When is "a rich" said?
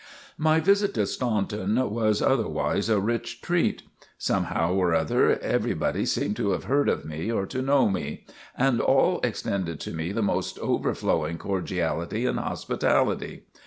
2.89-3.39